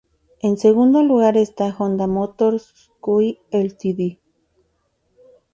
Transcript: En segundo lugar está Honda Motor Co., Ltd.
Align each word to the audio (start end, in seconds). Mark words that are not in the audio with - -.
En 0.47 0.53
segundo 0.65 1.03
lugar 1.03 1.37
está 1.37 1.65
Honda 1.77 2.07
Motor 2.07 2.59
Co., 3.01 3.21
Ltd. 3.21 4.17